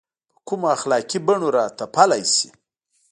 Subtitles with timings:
[0.35, 2.49] په کومو اخلاقي بڼو راتپلی شي.